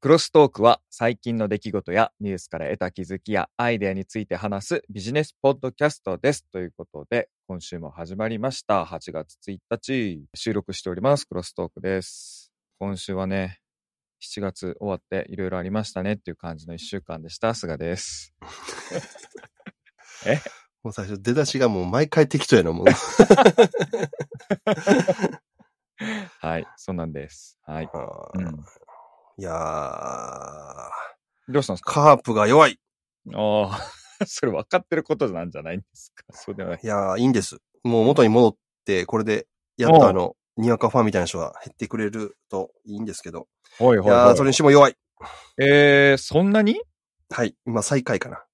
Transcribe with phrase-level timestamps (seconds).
[0.00, 6.46] クロストークは最近の出来事やニュースから得た気づきやアイデアについて話すビジネスポッドキャストです。
[6.52, 8.84] ということで、今週も始まりました。
[8.84, 11.26] 8月1日、収録しております。
[11.26, 12.52] クロストークです。
[12.78, 13.58] 今週はね、
[14.22, 17.52] 7月終わっていろいろありましたねっていう感じの1週間でした。
[17.54, 18.32] 菅です。
[20.84, 22.86] もう最初出だしがもう毎回適当やな、もう。
[26.38, 27.58] はい、そうなんです。
[27.62, 27.90] はい。
[28.34, 28.64] うん。
[29.38, 31.92] いやー、どうしたんですか？
[31.92, 32.78] カープが弱い。
[33.34, 33.92] ああ、
[34.26, 36.24] それ分かってることなんじゃないんですか？
[36.32, 36.80] そうではない。
[36.82, 37.58] いやー、いいんです。
[37.84, 39.46] もう元に戻って、これで、
[39.76, 43.46] やっとあの、にわかファンみたいな人が減ってくれるといいんですけど。
[43.78, 44.96] ほいいやー、それにしても弱い。
[45.60, 46.82] えー、そんなに？
[47.30, 47.54] はい。
[47.64, 48.38] 今最下位かな。
[48.38, 48.44] ああ、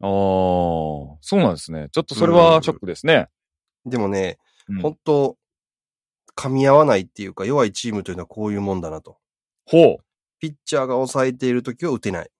[0.00, 1.88] そうなんですね。
[1.92, 3.28] ちょっとそれはショックですね。
[3.84, 5.36] でもね、うん本当
[6.36, 9.18] 噛み合わないっていうか、弱いチームというのはこういうもんだなと。
[9.66, 9.98] ほ
[10.40, 12.30] ピッチャーが抑えているときは打てない。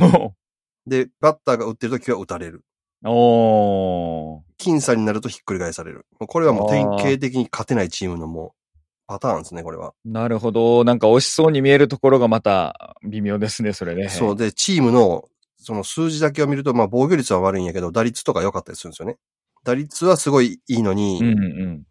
[0.00, 0.04] う。
[0.86, 2.64] で、バッターが打ってるときは打たれる。
[3.04, 4.40] おー。
[4.58, 6.06] 僅差になるとひっくり返される。
[6.18, 9.94] もうこれはもう典型的に勝てないチームのもう、パターンですね、これは。
[10.04, 10.84] なるほど。
[10.84, 14.08] なんか惜しそうに見えるところがまた微妙ですね、それね。
[14.08, 14.36] そう。
[14.36, 19.18] で、チームの、その数字だけを見ると、まあ防御率は悪いんやけど、打率とか良かったりするんですよね。
[19.64, 21.32] 打率はすごいいいのに、うんう
[21.66, 21.84] ん。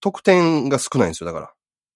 [0.00, 1.52] 得点が少ないんですよ、だから。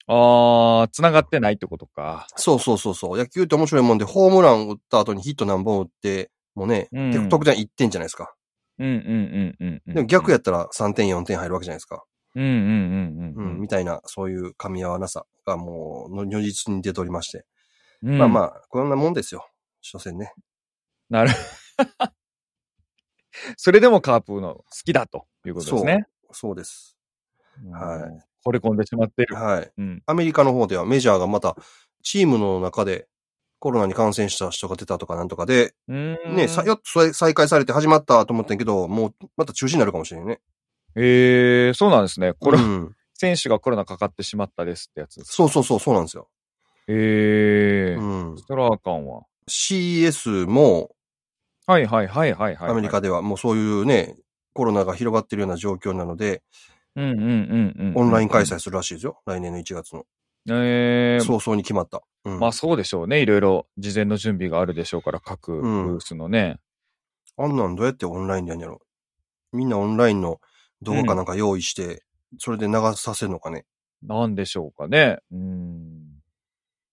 [0.06, 2.26] ああ、繋がってないってことか。
[2.36, 3.18] そうそうそうそう。
[3.18, 8.34] 野球って面白いもんで、ホームラン打った後にヒット何本打って、もうね、うんで得点1点じゃないですか。
[8.78, 9.94] うんうんうんうんうん。
[9.94, 12.02] でも逆やったら3点4点入るわけじゃないですか。
[12.34, 17.44] うんうんうんうんうん、みたいな、そういう噛み合わなさがもう、の如実に出ておりまして。
[18.02, 18.18] うん。
[18.18, 18.56] まあまあ。
[18.56, 19.48] あ、こんなもんですよ。
[19.82, 20.32] 所詮ね。
[21.10, 21.30] なる。
[23.56, 26.06] それでもカープの好きだということですね。
[26.32, 26.96] そうです。
[27.70, 28.31] はいい。
[28.44, 29.34] 惚れ込んでしまってる。
[29.34, 29.72] はい。
[29.76, 30.02] うん。
[30.06, 31.56] アメリカの方ではメジャーがまた、
[32.02, 33.06] チームの中で
[33.58, 40.40] コロナに感染した人が出たとかなんとかで、ねね、さやっと再再開されて始まったと思ったけど、もうまた中止になるかもしれないね。
[40.96, 42.32] ええそうなんですね。
[42.34, 45.34] これ、うん選手がコロナかかってしまったですってやつです。
[45.34, 46.28] そうそうそう、そうなんですよ。
[46.88, 48.02] ええう
[48.32, 48.74] んそれは？
[48.74, 49.22] あかんわ。
[49.48, 50.90] CS も
[51.68, 52.70] はいはいはいはいはい。
[52.70, 54.16] アメリカではもうそういうね、
[54.54, 56.42] コロナが広がってるような状況なので、
[56.96, 57.92] うんうんうんうん。
[57.96, 59.20] オンライン開催するらしいですよ。
[59.26, 60.04] 来年の1月の。
[60.50, 62.02] ええ早々に決まった。
[62.24, 63.22] うんまあそうでしょうね。
[63.22, 66.58] いろいろ事前の準備があるでしょうから、各ブうんースのね。
[67.36, 68.80] あんなんどうやってオンラインでやんやろ
[69.52, 70.40] みんなオンラインの
[70.82, 72.04] 動画かなんか用意して、
[72.38, 73.64] それで流させるのかね。
[74.02, 75.18] なんでしょうかね。
[75.30, 76.22] うん。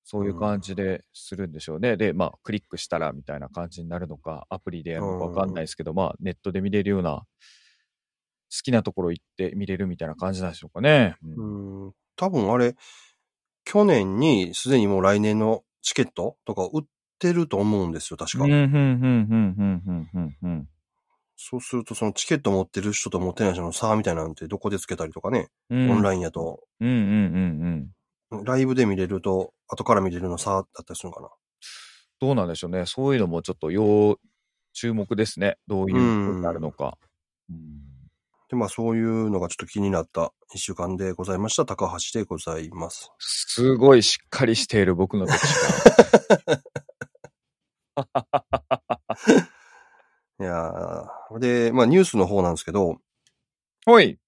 [0.03, 1.95] そういう感じでするんでしょうね。
[1.97, 7.25] で、まあ、クリックしたらみたいな感じになるのか、アプリでやるのかわかんないですけど、まあ、ネットで見れるような、好
[8.57, 11.15] きなところ行って見れるみたいな感じなんでしょうかね。
[11.23, 11.93] うんうん。
[12.15, 12.75] 多分あれ、
[13.63, 16.85] 去年にすでにもう来年のチケットとか売っ
[17.19, 18.45] てると思うんですよ、確か。
[18.45, 20.67] うん、うん、うん、うん、うん、うん、うん。
[21.35, 25.91] そうすると、そのチケット持ってる人と持ってない人の差みたいなんてどこでつけたりとかね、うん。
[25.91, 26.95] オンラインやと、うん、うん、
[28.31, 28.43] うん、うん。
[28.43, 31.29] ライブで見れると、後から見れるの差だったりするのかな。
[32.19, 32.85] どうなんでしょうね。
[32.85, 34.19] そういうのもちょっと要
[34.73, 35.57] 注目ですね。
[35.67, 36.97] どういうことになるのか。
[37.49, 37.88] うん
[38.49, 41.65] で、まあそういうのがちょっと気になった一週間でございました。
[41.65, 43.11] 高橋でございます。
[43.19, 46.61] すごいしっかりしている僕の時が。
[50.41, 52.97] いやーで、まあニュースの方なんですけど、
[53.85, 54.19] ほい。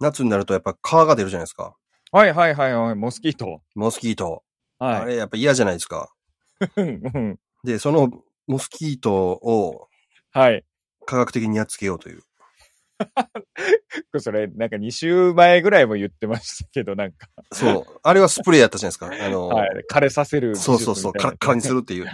[0.00, 1.76] 夏になるとやっぱ蚊が出るじゃないですか。
[2.10, 2.94] はいはいはいはい。
[2.94, 3.62] モスキート。
[3.74, 4.42] モスキート。
[4.78, 5.00] はい。
[5.00, 6.12] あれやっぱ嫌じゃないですか。
[6.76, 8.10] うんうんで、その
[8.46, 9.88] モスキートを
[10.32, 10.64] はい。
[11.06, 12.22] 科学的にやっつけようという。
[14.18, 18.00] それ、なんか2週前ぐらいも言ってましたけど、なんか、そう。
[18.02, 19.06] あれはスプレーやったじゃないですか。
[19.26, 19.70] あの、はい。
[19.90, 22.06] 枯れさせるそうそうそう、カラッカラにするっていう。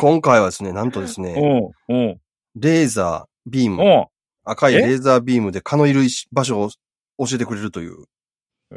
[0.00, 1.34] 今回はですね、なんとですね、
[1.88, 2.20] うん、うん、
[2.56, 4.06] レーザー、ビーム、うん。
[4.44, 4.78] 赤いえ？
[4.78, 6.02] レーザービームで蚊のいる
[6.32, 6.70] 場所を
[7.18, 8.04] 教えてくれるという。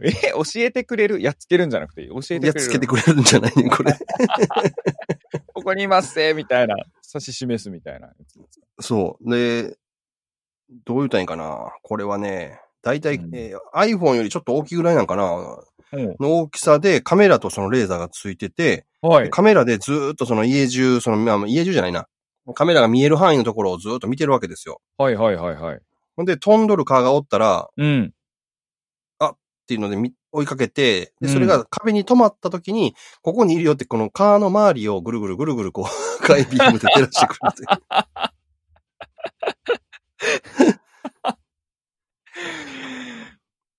[0.03, 1.21] え、教えてくれる？
[1.21, 2.45] やっつけるんじゃなくて、教えてくれる？
[2.47, 3.93] やっつけてくれるんじゃないね、これ。
[5.53, 6.75] ここにいますせみたいな、
[7.13, 8.11] 指し示すみたいな。
[8.79, 9.29] そう。
[9.29, 9.77] で、
[10.85, 11.71] どう言うたらいいんかな？
[11.83, 15.59] これはね、だいたい、うんえー iPhone よりちょっと大きいぐらいなんかな？
[15.91, 16.15] うん。
[16.19, 19.29] の大きさでカメラとそのレーザーがついてて、はい。
[19.29, 22.07] カメラでずーっとその家中、その、まあ、家中じゃないな。
[22.55, 24.81] カメラが見える範囲のところをずーっと見てるわけですよ。
[24.97, 25.79] はいはいはいはい。
[26.15, 28.13] ほんで、飛んどる蚊がおったら、うん。
[29.21, 29.35] っ
[29.69, 35.85] ていうのでみ追いかけて、で、それが壁に止まった時に、ここにいるよって、この川の周りをぐるぐるぐるぐるこう、
[36.25, 37.63] 赤いビームで照らしてくるって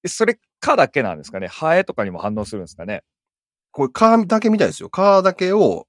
[0.07, 1.47] それかだけなんですかね？
[1.47, 3.03] ハエとかにも反応するんですかね？
[3.71, 4.91] これ川だけみたいですよ。
[4.91, 5.87] 川だけを、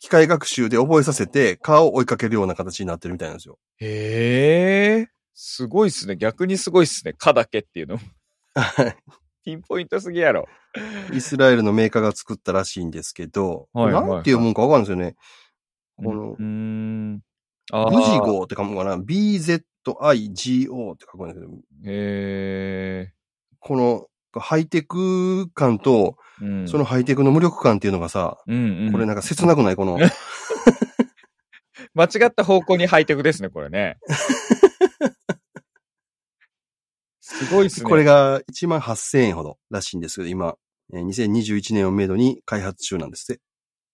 [0.00, 3.58] 機械学習で覚えさせて、カーを追いかけるような形になってるみたいなんですよ。
[3.78, 5.08] へえ。
[5.34, 6.16] すごいっすね。
[6.16, 7.12] 逆にすごいっすね。
[7.12, 7.98] かだけっていうの。
[8.54, 8.96] はい
[9.44, 10.48] ピンポイントすぎやろ。
[11.12, 15.16] イスラエルのメーカーが作ったらしいんですけど、はいはいはいなんて読むんかわかんないですよね。
[15.96, 17.20] この
[17.90, 21.46] ブジーゴーって書くのかな ?BZIGO って書くんだけど、
[21.86, 23.12] へ
[23.58, 24.06] この
[24.40, 26.44] ハイテク感と、え。
[26.44, 26.68] うん。
[26.68, 28.92] そのハイテクの無力感っていうのがさ、うんうん。
[28.92, 29.76] これなんか切なくない？
[29.76, 29.98] この、
[31.94, 33.98] 間違った方向にハイテクですね、これね。
[37.20, 37.88] すごいっすね。
[37.88, 40.56] これが1万8000円ほどらしいんですけど、今、
[40.92, 43.42] えー2021年をめどに開発中なんですって。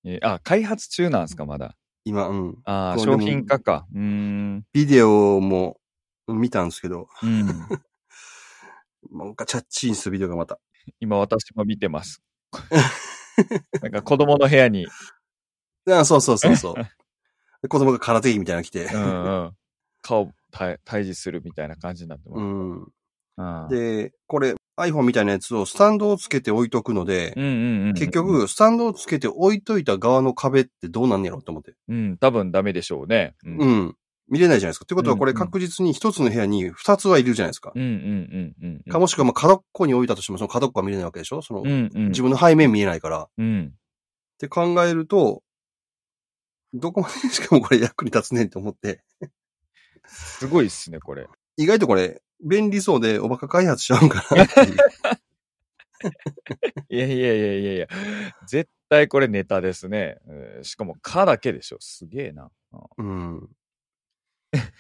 [0.05, 1.77] えーあ、開発中なんですか、まだ。
[2.11, 2.59] 今、うん。
[2.65, 3.87] ああ、商品化か。
[3.95, 4.65] うーん。
[4.73, 5.79] ビデオも
[6.27, 7.47] 見たんですけど、うん。
[9.13, 10.59] なんかチャッチーンするビデオがまた。
[10.99, 12.21] 今私も見てます。
[13.81, 14.89] なんか子供の部屋に、
[15.89, 16.75] あそうそうそうそう。
[17.63, 18.87] で 子供が空手着みたいなの着て。
[18.87, 19.57] うんうん。
[20.03, 22.41] 顔対対峙するみたいな感じになってます。
[22.41, 22.93] うん。
[23.37, 27.55] うん、で、これ iPhone みたいなやつをスタンドをつけて置いとくので、うんうんう
[27.85, 31.75] んうん、結局、スタンドをつけて置いといた側の壁ってどうなんねやろと思って。
[31.89, 33.35] うん、多分ダメでしょうね。
[33.45, 33.57] うん。
[33.57, 33.97] ううんん。
[34.29, 34.85] 見れないじゃないですか。
[34.85, 37.73] ってことはこれうんうん確実に一つの部屋に二つはいるじゃないですか。
[37.75, 38.93] うんうんうんうん。
[38.93, 42.09] かもしくはまあ角っこに置いたとしても、その角っこは見れないわけでしょその、うんうん。
[42.09, 43.23] 自分の背面見えないから。
[43.23, 43.73] っうん。
[44.39, 45.43] て考えると、
[46.73, 49.03] どこまでしかもこれ役に立つねんと思って。
[50.07, 51.27] すごいっすね、これ。
[51.57, 54.77] 意外とこれ、便利そうでおバカ開発しちゃうんかなっていう。
[56.89, 57.87] いやいやいやいやいや。
[58.47, 60.19] 絶対これネタですね。
[60.29, 61.79] えーしかも、かだけでしょ。
[61.81, 62.51] すげえな。
[62.99, 63.49] うん。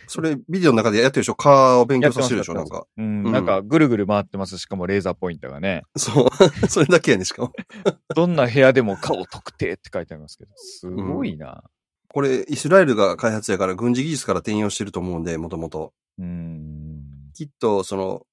[0.08, 2.86] それ、ビデオの中でやってるでしょカーを勉強させるでしょなんか。
[2.96, 4.58] うん、うんなんかぐるぐる回ってます。
[4.58, 5.84] しかもレーザーポインターがね。
[5.96, 6.28] そう。
[6.68, 7.52] それだけやね、しかも。
[8.16, 10.50] どんな部屋でも顔特定って書いてありますけど。
[10.56, 11.62] すごいな。
[12.08, 15.92] これ、イスラエルが開発やから軍事技術から転用してると思うんで、もともと。
[16.18, 16.89] うん。
[17.34, 18.26] きっと、その、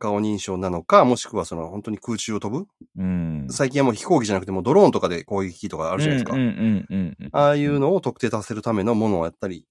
[0.00, 2.66] 顔認証なのか、もしくはその、本当に空中を飛ぶ？
[2.96, 3.46] うん。
[3.48, 7.38] 最近はもう飛行機じゃなくてもうドローンとかで攻撃機とかあるじゃないですか。
[7.38, 9.66] ああいうのを特定させるためのものをやったり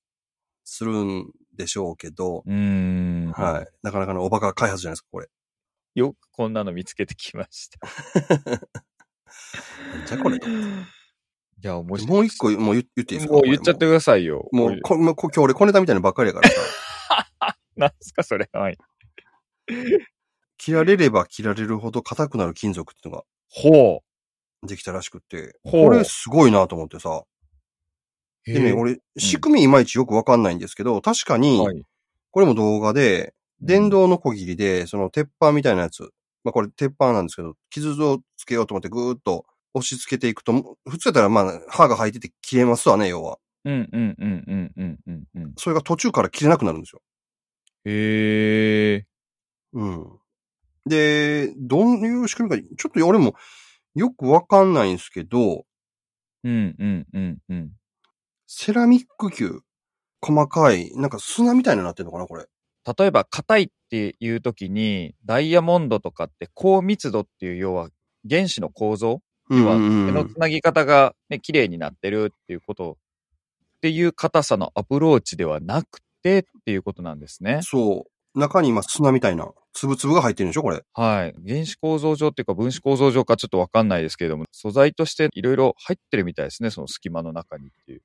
[0.63, 1.25] するん
[1.57, 3.33] でしょうけど、うん。
[3.35, 3.67] はい。
[3.83, 5.27] なかなかのおバカ開発じゃないですか、これ。
[5.95, 7.79] よくこんなの見つけてきました。
[10.07, 10.47] じゃこれと。
[10.49, 10.53] い
[11.61, 12.15] や、面白い。
[12.15, 13.33] もう一個、もう言言っていいですか？
[13.33, 14.47] もう言っちゃってくださいよ。
[14.53, 16.55] もう、こ今日俺小ネタみたいなのばっかりやからさ。
[17.77, 18.49] なんすか、それ。
[18.53, 18.77] はい。
[20.57, 24.03] 切られれば切られるほど硬くなる金属っていうのがほ
[24.65, 25.53] できたらしくって、う。
[25.65, 25.89] ほう。
[25.89, 27.23] これすごいなと思ってさ。
[28.45, 31.83] でね、俺、仕組みいまいちよくわかんないんですけど、確かに、はい。
[32.31, 36.11] これも動画で、電動のこぎりで、その鉄板みたいなやつ、
[36.43, 43.37] まあこれ鉄板なんですけど、傷をつけようと思ってぐーっと押し付けていくと、普通やったらまあ刃が入ってて切れますわね、要は。
[43.65, 45.53] うんうんうんうんうんうんうん。
[45.57, 47.01] それが途中から切れなくなるんですよ。
[47.85, 49.05] へえ。
[49.73, 50.07] うん。
[50.85, 53.35] で、どういう仕組みか、ちょっと俺も
[53.95, 55.65] よくわかんないんですけど、
[56.43, 57.71] うんうんうんうん。
[58.47, 59.61] セラミック球、
[60.21, 62.45] 細かい、なんか砂みたいになってるのかな、これ。
[62.97, 67.89] 例えば、硬いっていう時に、ダイヤモンドとかって高密度っていう、要は
[68.29, 69.21] 原子の構造？
[69.49, 69.79] 要は手
[70.11, 72.97] のつなぎ方がね、綺麗になってるっていうこと
[73.77, 77.59] っていう硬さのアプローチではなくてっていうことなんですね。
[77.61, 78.39] そう。
[78.39, 80.81] 中に今砂みたいな、つぶつぶが入ってるんでしょ、これ。
[80.93, 81.35] はい。
[81.47, 88.01] 原子構造上っていうか分子構造上かちょっとわかんないですけれども、素材としていろいろ入ってるみたいですね、その隙間の中にっていう。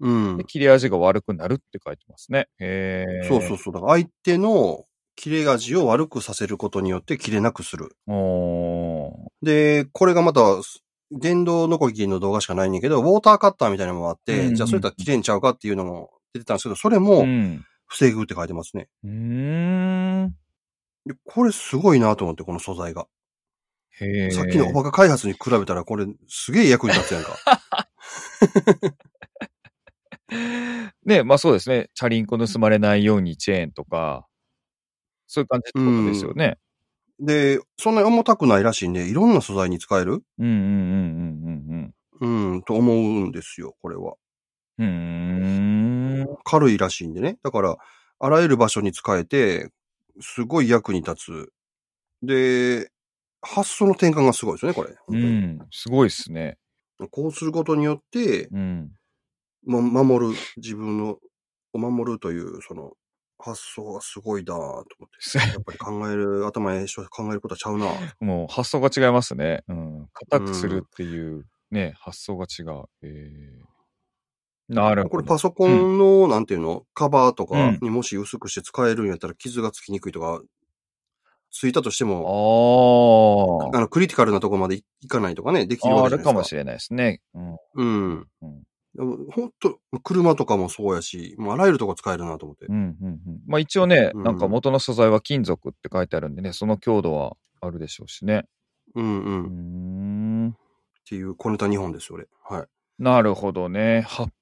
[0.00, 0.44] うんで。
[0.44, 2.48] 切れ味が悪くなるって書いてますね。
[2.58, 3.28] へえ。
[3.28, 3.74] そうそうそう。
[3.74, 4.84] だから相手の
[5.16, 7.96] 切れ味を悪くさせることによって切れなくする。
[8.06, 9.12] おー
[9.42, 10.40] で、これがまた、
[11.12, 17.64] 電動ノコギリの動画しかないんだけど、ウォーターカッターみたいなのもあって、うんじゃあそれとは切れんちゃうかっていうのも出てたんですけど、それもうん。
[17.86, 18.88] 防ぐって書いてますね。
[19.02, 20.34] うーん。
[21.06, 23.06] でこれすごいなと思って、この素材が。
[24.00, 24.30] へえ。
[24.30, 27.36] さっきのおバカ開発に比べたら、これすげえ役に立つやんか。
[31.04, 31.90] ね、まあそうですね。
[31.94, 34.28] チャリンコ盗まれないようにチェーンとか、
[35.26, 36.58] そういう感じってことですよね。
[37.18, 40.56] で、そんなに重たくないらしいんで、いろんな素材に使えるうんうんう
[41.46, 44.14] んうんうん、と思うんですよ、これは。
[44.78, 45.69] うん。
[46.44, 47.38] 軽いらしいんでね。
[47.42, 47.76] だから、
[48.18, 49.70] あらゆる場所に使えて、
[50.20, 51.52] すごい役に立つ。
[52.22, 52.90] で、
[53.42, 54.94] 発想の転換がすごいですよね、これ。
[55.08, 55.58] うん。
[55.70, 56.58] すごいっすね。
[57.10, 58.92] こうすることによって、うん。
[59.64, 61.18] ま、守る、自分の、
[61.72, 62.92] を守るという、その、
[63.38, 65.38] 発想がすごいだと思って。
[65.52, 67.86] やっぱり考える、頭へ考えることはちゃうな。
[68.20, 69.62] もう発想が違いますね。
[69.68, 70.08] うん。
[70.12, 72.84] 硬くするっていうね、発想が違う。
[73.02, 73.62] え
[74.74, 75.10] なるほど。
[75.10, 80.40] これパソコンの、なんていうの、カバーとかうんにもし薄くして使えるんやったら傷がつきにくいとか、
[81.52, 85.90] ついたとしても、ああの、クリティカルなところまでいかないとかね、できあ。
[85.90, 86.30] るわあけですか。
[86.30, 87.20] るかもしれないですね。
[87.34, 87.56] うん。
[87.74, 88.26] うん。
[88.96, 92.72] 本当車とかもそうやし、もうあらゆるとこ使えるなと思ってう。
[92.72, 93.20] ん、うん、うん。
[93.46, 98.46] まあ一応ね、うんなんか元の素材は金属って書いてあるんでね、その強度はあるでしょうしね。
[98.94, 99.08] うんう。
[99.08, 99.46] うーっ
[100.48, 100.56] ん。
[101.08, 102.28] ていう小ネタ2本ですよ、俺。
[102.48, 102.66] はい。
[102.98, 104.02] なるほどね。
[104.08, 104.32] 発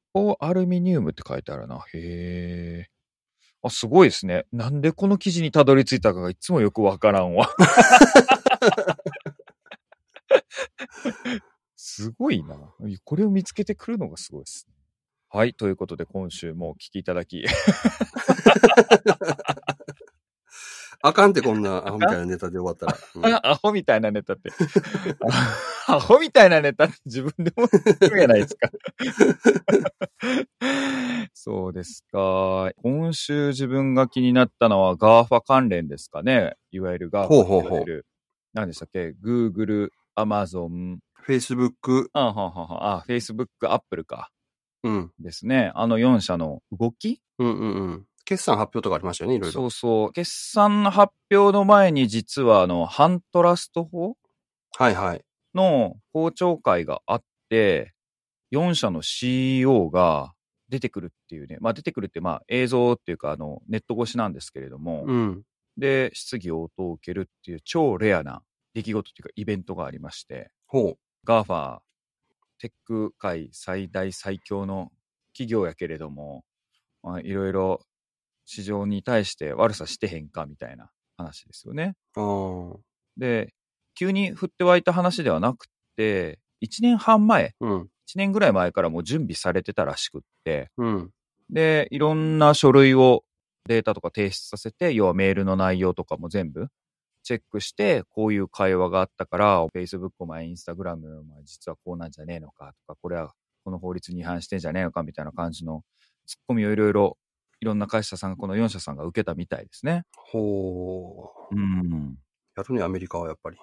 [0.41, 1.85] アルミニウムって書いてあるな。
[1.95, 2.91] へえ。
[3.63, 4.47] あ、すごいですね。
[4.53, 7.49] なんでこの記事にたどり着いたかがいつもよくわからんわ。
[11.77, 12.57] すごいな。
[13.05, 14.75] これを見つけてくるのがすごいですね。
[15.31, 15.55] はい。
[15.55, 17.45] ということで、今週もお聴きいただき、
[21.01, 22.97] あかんってこんなアホみたいなネタで終わったら。
[23.15, 24.51] うんあ アホみたいなネタって。
[25.89, 27.69] あ アホみたいなネタって自分でも
[28.01, 28.71] 言うじゃないですか。
[31.35, 32.71] そうですか。
[32.83, 36.57] 今週自分が気になったのは GAFA 関連ですかね。
[36.73, 38.07] いわゆる GAFA ほうほうほういわゆる
[38.53, 44.31] 何でしたっけ ?Google、Amazon、Facebook、あはははあ、Facebook、Apple か。
[44.83, 45.13] うん。
[45.21, 45.71] ですね。
[45.75, 47.21] あの4社の動き？
[47.39, 48.07] うんうんうん。
[48.29, 49.53] 決算発表とかありましたよね、いろいろ。
[49.53, 50.13] そうそう。
[50.13, 54.19] 決算の発表の前に実はあの、ハントラスト法
[54.77, 55.25] はいはい。
[55.55, 57.95] の公聴会があって、
[58.53, 60.35] 4社の CEO が
[60.69, 65.43] 出てくるっていうね、まあ出てくるってまあ映像っていうかあのネット越しなんですけれども、うん。
[65.79, 68.43] で、質疑応答を受けるっていう超レアな
[68.75, 71.79] 出来事っていうかイベントがありまして、ほ GAFA、
[72.59, 74.93] テック界最大最強の
[75.33, 76.45] 企業やけれども、
[77.03, 77.81] まあいろいろ
[78.49, 81.95] 市場に対して悪さしてへんかみたいな話ですよね。
[83.19, 83.53] で、
[83.95, 87.83] 急に降って湧いた話ではなくて、1年半前、うん。
[87.83, 87.87] 1
[88.17, 91.11] 年ぐらい前からもう準備されてたらしくって、うん。
[91.51, 93.23] で、いろんな書類を
[93.67, 96.69] データとか提出させて、要はメールの内容とかも全部
[97.25, 105.83] チェックして、こういう会話があったから、Facebook お前、Instagram お前実はこうなんじゃねえのかとか、これはこの法律に違反してんじゃねえのかみたいな感じの
[106.27, 107.19] ツッコミをいろいろ、
[107.61, 110.05] いろんな会社さん、この4社さんが受けたみたいですね。
[110.17, 111.55] ほう。
[111.55, 112.19] うん。
[112.57, 113.57] やるね、アメリカはやっぱり。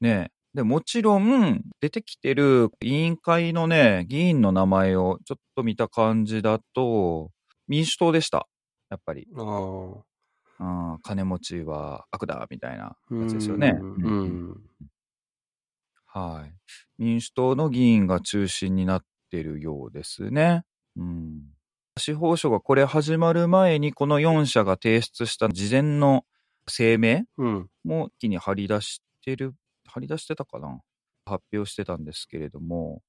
[0.00, 0.32] ねえ。
[0.54, 7.30] で、もちろん、出てきてる委員会のね、議員の名前をちょっと見た感じだと、
[7.66, 8.48] 民主党でした。
[8.90, 9.28] やっぱり。
[9.36, 10.04] ああ。
[10.60, 10.64] う
[10.96, 13.72] ん、金持ちは悪だ、みたいなうやつですよね。
[13.72, 13.80] ん。
[13.80, 14.60] ううんん。
[16.06, 16.54] はい。
[16.98, 20.64] 民主党の議員が中心になってるようですね。
[20.96, 21.42] うん。
[21.98, 26.24] 司法省がこれ始まる前に、この4社が提出した事前の
[26.66, 27.70] 声明うん。
[27.84, 29.54] も一気に張り出してる、
[29.86, 30.80] 張り出してたかな？
[31.24, 33.02] 発表してたんですけれども、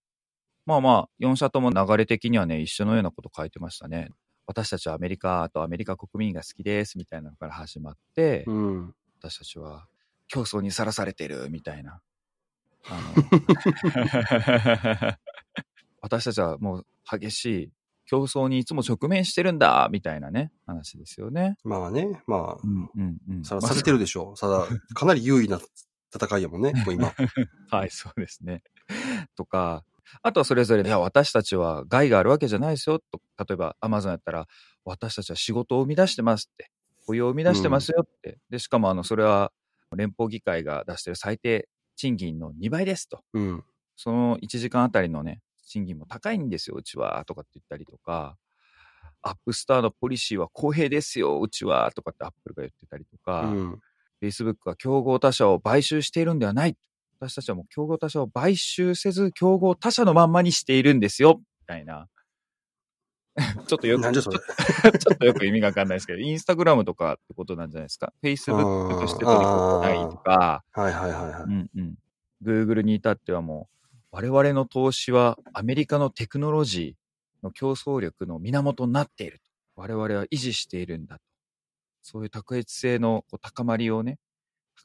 [0.65, 4.09] まあまあ、4社とも流れ的にはね、一緒のようなこと書いてましたね。
[4.45, 8.93] 私たちはアメリカとアメリカ国民が好きですみたいなのから始まって、うん。
[9.19, 9.87] 私たちは
[10.27, 12.01] 競争にさらされてるみたいな。
[12.87, 13.13] あの
[16.01, 17.71] 私たちはもう激しい
[18.09, 21.57] 競争にいつも直面してるんだみたいなね、話ですよね。
[21.63, 23.43] まあね、まあう、んうんうん。
[23.43, 24.39] さらされてるでしょう。
[24.39, 25.59] ただ、かなり優位な
[26.11, 27.13] 戦いやもんね、もう今。
[27.69, 28.63] はい、そうですね。
[29.35, 29.83] とか、
[30.23, 32.97] あとはそれぞれ、いや、私たちは害があるわけじゃないですよ。
[32.97, 34.47] と例えば、アマゾンやったら、
[34.85, 36.71] 私たちは仕事を生み出してますって、
[37.05, 38.39] 雇用を生み出してますよって。
[38.49, 39.51] で、しかも、あの、それは、
[39.95, 43.21] 連邦議会が出してる最低賃金の2倍ですと。
[43.33, 43.63] うん。
[43.95, 48.35] その1時間あたりのね、賃金も高いんですよ、うちは、とかって言ったりとか、
[49.21, 53.79] アップスターのポリシーは公平ですよ、うちは、とかってアップルが言ってたりとうか、ん。
[54.21, 56.75] Facebook は競合他社を買収しているんではない。
[57.19, 61.39] 私たちはもう競合他社を買収せず、競合他社のまんまにしているんですよ。
[61.61, 62.07] みたいな。
[63.67, 64.11] ちょっとよく。
[64.11, 64.31] ちょ
[65.13, 68.13] っとよく意味がわかんないですけど、インスタグラムとかってことなんじゃないですか。
[68.23, 71.41] Facebook として取り組んでないとか、はいはいはいはい。
[71.43, 71.95] うんうん。
[72.43, 73.78] Google に至ってはもう、
[74.11, 79.41] 我々の投資はアメリカのテクノロジーの競争力の源になっている。
[79.75, 81.21] 我々は維持しているんだと。
[82.01, 84.17] そういう卓越性の高まりをね、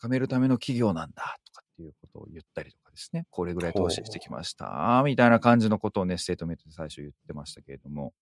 [0.01, 3.27] 高めるための企業なんだとかっていうことを言ったりとかですね。
[3.31, 5.03] これぐらい投資してきました。
[5.07, 8.13] みたいな感じのことをね、ステートメントで最初言ってましたけれども。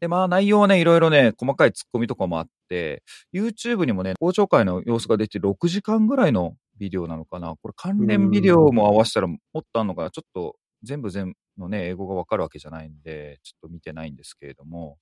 [0.00, 3.02] で、まあ内容はね、いろいろね、細かい突っ込みとかもあって、
[3.34, 7.54] YouTube にもね、公聴会の様子が出て6時間ぐらいのビデオなのかな？
[7.62, 9.38] これ関連ビデオも合わせたらもっ
[9.72, 10.10] とあるのかな？
[10.10, 14.96] ちょっと全部全部のね、英語がわかるわけじゃないんで、ちょっと見てないんですけれども、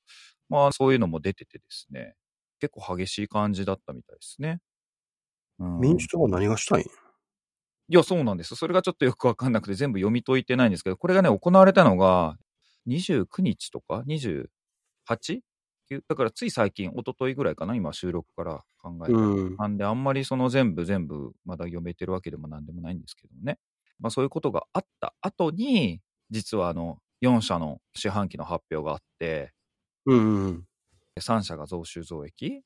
[0.48, 2.16] まあそういうのも出ててですね、
[2.60, 4.58] 結構激しい感じだったみたいですね。
[5.60, 6.84] うん民主党は何がしたいん？
[6.84, 6.88] い
[7.88, 8.56] や、そうなんです。
[8.56, 12.36] それがちょっとよくわかんなくて全部読み解いてないんですけど、これがね、行われたのが
[12.88, 14.48] 29日とか？28?
[16.08, 19.28] だからつい最近、一昨日ぐらいかな、今収録から考えたら。
[19.28, 19.56] うん。
[19.56, 23.58] なんで、あんまりその全部全部まだ読めてるわけでもなんでもないんですけどね。
[23.98, 29.52] まあそういうことがあった後に、実はあの、4社の四半期の発表があって、
[30.06, 30.68] うんうん。
[31.20, 32.62] 3社が増収増益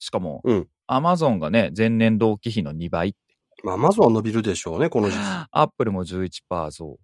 [0.00, 3.16] しかも、うんアマゾンがね、前年同期比の2倍。
[3.62, 5.18] まあ、まずは伸びるでしょうね、この時期。
[5.52, 6.98] アップルも11%増。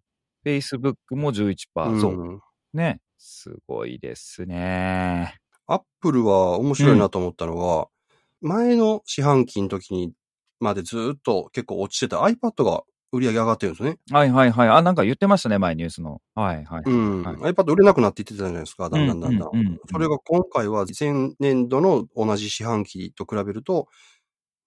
[0.45, 2.09] Facebook も11%増。
[2.11, 2.41] うん。
[2.75, 3.01] ね。
[3.19, 5.35] すごいですね。
[5.67, 7.89] アップルは面白いなと思ったのは、
[8.41, 10.13] 前の四半期の時に
[10.61, 12.83] までずっと結構落ちてた iPad が
[13.13, 13.99] 売り上げ上がってるんですね。
[14.11, 14.69] はいはいはい。
[14.69, 16.21] あ、なんか言ってましたね、前ニュースの。
[16.35, 16.83] はいはい。
[16.85, 17.23] うん。
[17.23, 19.49] はい iPad 売れなくなっていってたじゃないですか、だんだんだんだん。
[19.53, 23.89] うんうんうんうんそれが今回は前年度の同じ四半期と比べると、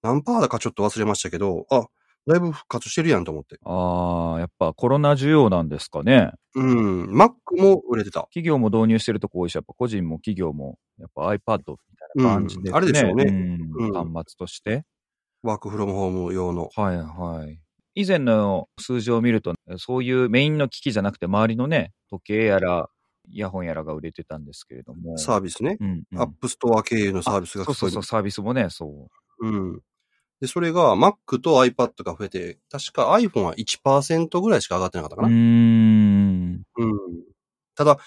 [0.01, 1.88] 何パーだかちょっと忘れましたけど、あ、
[2.29, 3.57] だいぶ復活してるやんと思って。
[3.65, 6.31] ああ、やっぱコロナ需要なんですかね。
[6.53, 7.05] うん。
[7.05, 8.21] Mac も売れてた。
[8.21, 14.83] 企業も導入してるとこ多いし、やっぱ個人も企業も、やっぱ iPad みたいな感じで、うんあれでしょうねうんうん端末として。
[15.41, 16.69] work from home 用の。
[16.75, 17.59] はいはい。
[17.95, 22.89] 以前の数字を見ると、そういうメインの機器じゃなくて、周りのね、時計やら、
[23.31, 25.17] イヤホンやらが売れてたんですけれども。
[25.17, 25.77] サービスね。
[25.79, 26.21] うん、うん。
[26.21, 29.07] アップストア経由のサービスがそうそうそう、サービスもね、そ
[29.41, 29.48] う。
[29.48, 29.81] うん。
[30.41, 35.27] で、それが Mac と iPad が増えて、確か iPhone は1%ぐらいしか上がってなかったかな。
[35.27, 36.62] うーん。
[36.77, 37.00] うん。
[37.75, 37.98] ただ、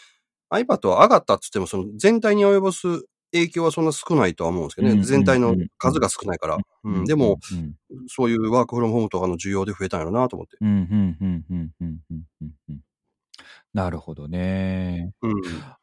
[0.51, 4.95] iPad は上がったっつっても、その全体に及ぼす影響はそんな少ないとは思うんですけどね。
[4.95, 6.59] うん全体の数が少ないから。
[6.85, 7.05] うん。
[7.05, 7.75] でも、うん、
[8.09, 10.57] そういうワークフロムホームとかの需要で増えたんやろなと思って。
[10.61, 12.81] うん、うん、うん、うん、うん、うん、うんうん。
[13.73, 15.13] なるほどね。
[15.23, 15.33] うん。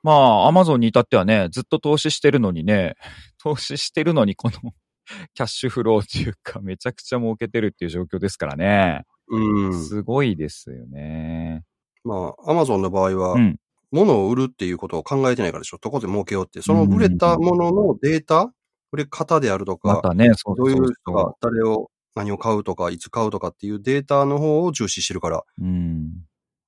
[0.04, 2.96] まあ、アマゾンに至ってはね、ずっと投資してるのにね、
[3.42, 4.74] 投資してるのにこの
[5.34, 9.06] キャッシュフローっていうか、めちゃくちゃ儲けてるっていう状況ですからね。
[9.30, 9.84] うん。
[9.84, 11.64] すごいですよね。
[12.04, 13.58] まあ、Amazon の場合は、うん。
[13.92, 15.80] 物を売るっていうことを考えてないからでしょ。
[15.82, 16.62] どこで儲けようって。
[16.62, 18.54] その売れたもののデータ、
[18.92, 25.44] 売れ方であるとか、またね、そうどういう人が誰を、何を買うとか、いつ買うとかっていうデータの方を重視してるから。
[25.60, 26.12] うん。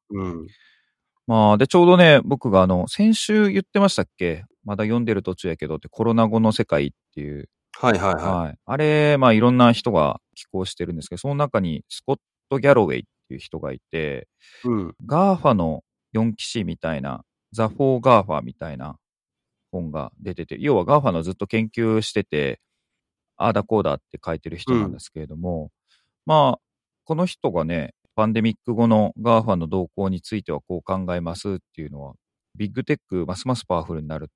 [0.10, 0.48] うん。
[1.28, 4.46] まあ、で、ちょうどね、僕があの、先週言ってましたっけ？
[4.64, 7.50] まだ読んでる途中やけどって、コロナ後の世界っていう。
[7.80, 8.58] はいはいははい。
[8.66, 12.18] あれ、まあ、いろんな人が寄稿してるんですけど、その中にスコッ
[12.50, 14.28] ト・ギャロウェイっていう人がいて、
[14.64, 14.68] い。
[14.68, 14.96] うん。
[15.06, 18.98] ガーファの4騎士みたいな、ザ・フォー・ガーファみたいな
[19.72, 22.60] 本が出てて、要はガーファのずっと研究してて、
[23.38, 25.72] ああだこうだって書いてる人なんですけれども、
[26.26, 26.62] まあ、
[27.06, 32.14] この人がね、パンデミック後のガーファの動向についてはこう考えますっていうのは、
[32.56, 34.30] ビッグテックますますパワフルになる。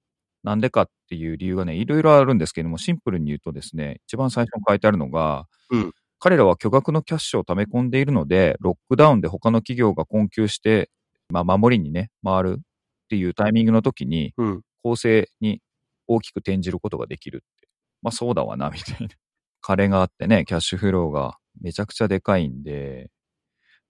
[0.46, 10.90] なんでかっていう理由がね、いろいろあるんですけれども、シンプルに言うとですね、一番最初に書いてあるのが、うん彼らは巨額のキャッシュを溜め込んでいるので、ロックダウンで他の企業が困窮して、
[11.30, 12.62] まあ、守りにね、回るっ
[13.10, 14.62] ていうタイミングの時に、うん。
[14.82, 15.62] 構成に
[16.08, 17.68] 大きく転じることができるって。
[18.02, 19.14] まあそうだわな、みたいな。
[19.62, 23.12] 彼があってね、キャッシュフローがめちゃくちゃでかいんで、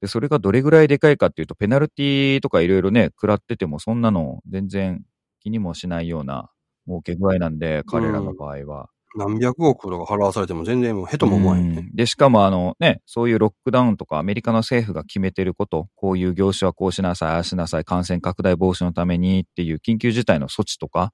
[0.01, 5.03] で、それがどれぐらいでかいかっていうと、ペナルティとかいろいろね、食らっててもそんなの全然
[5.45, 6.49] 気にもしないような
[6.87, 8.89] 儲け具合なんで、彼らの場合は。
[9.15, 11.77] 何百億とか払わされても全然もうヘトも思わへんね。
[11.77, 21.13] うんで、しかもあのね、そういうロックダウンとかアメリカの政府が決めてること、こういう業種はこうしなさい、ああしなさい、感染拡大防止のためにっていう緊急事態の措置とか、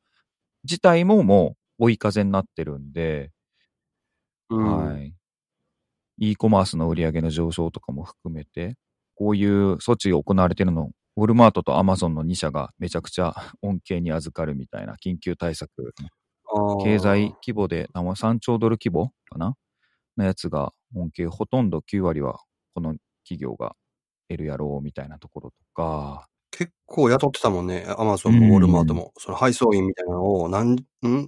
[0.63, 3.31] 自体ももう追い風になってるんで、
[4.49, 4.85] うん。
[4.93, 5.13] はい。
[6.19, 8.75] e コマースの売り上げの上昇とかも含めて、
[9.15, 15.93] こういう措置が行われてるの、ウォルマートとアマゾンの2社がめちゃくちゃ 恩恵に預かるみたいな緊急対策
[16.83, 19.55] 経済規模で、あ3兆ドル規模かな？
[20.17, 22.39] のやつが、恩恵ほとんど9割は
[22.73, 23.75] この企業が
[24.29, 27.85] 得るやろうみたいなところとか、結構雇ってたもんね。
[27.97, 29.13] アマゾンもウォルマートも。
[29.17, 30.77] その配送員みたいなのを何、ん？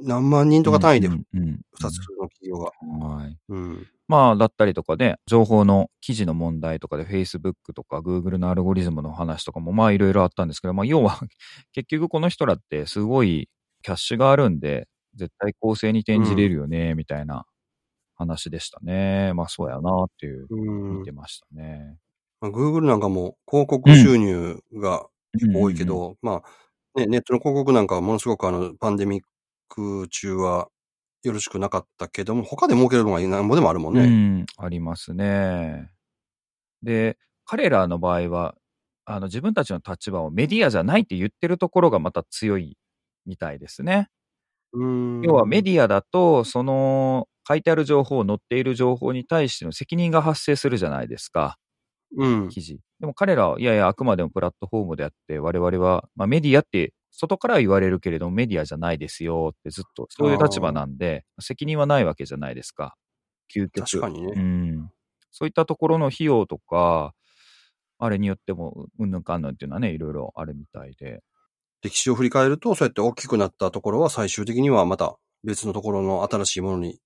[0.03, 2.71] 何万人とか単位でうんうんうん二つの企業が。
[3.08, 3.38] はい。
[3.49, 3.88] うん。
[4.08, 11.20] まあ、だったりとかで、情報の記事の問題とかで、Facebook とか Google のアルゴリズムの話とかも、まあ、いろいろあったんですけど、まあ、要は、
[11.74, 13.50] 結局この人らってすごい
[13.82, 17.46] キャッシュがあるんで、絶対公正に転じれるよね、みたいな
[18.16, 19.34] 話でしたね。
[19.34, 21.98] まあ、そうやなっていう、うん見てましたね。
[22.42, 26.42] まあ Google なんかも広告収入が結構多いけど、ま
[26.96, 29.24] あ、ね、ネットの広告なんかはものすごくあの、パンデミッ
[29.70, 30.68] ク中は
[31.23, 34.17] よろしくなかったけども、他で儲けるのがなんぼでもあるもんうね。
[34.41, 35.91] ん、ありますね。
[36.83, 38.55] で、彼らの場合は、
[39.05, 42.77] あの、自分たちの立場をメディアじゃないって言ってるところがまた強い
[43.25, 44.09] みたいですね。
[44.73, 45.21] うん。
[45.21, 51.57] 要はメデディアだと、その書いてある情報、載っている情報に対しての責任が発生するじゃないですか。
[52.17, 52.49] うん。
[52.49, 52.79] 記事。
[52.99, 62.95] でも彼らは、いやいや、あくまでもプラットフォームであって、我々は、まあ、メディアって、外からは言われるけれども、メディアじゃないですよってずっと、そういう立場なんで、責任はないわけじゃないですか。
[63.56, 63.86] 究極。
[63.86, 64.91] 確かにねうん。
[65.32, 67.13] そういったところの費用とか、
[67.99, 71.21] あれによっても、うんぬんかんぬんっていうのはね、いろいろあるみたいで。
[71.84, 76.99] 歴史を振り返ると、そうやって大きくなったところは最終的にはまた別のところの新しいものに。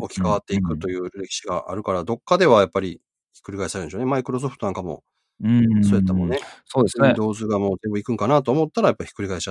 [0.00, 1.04] 置き換わっていくという。
[1.04, 3.00] いう歴史があるから、どっかではやっぱり
[3.32, 4.06] ひっくり返されるんでしょうね。
[4.06, 5.04] マイクロソフトなんかも、
[5.42, 5.48] う
[5.80, 5.84] ん。
[5.84, 6.38] そうやったもんね。
[6.64, 7.08] そうですね。
[7.08, 9.48] Windows がもう全部行くんかなと思ったら、やっぱひっくり返しち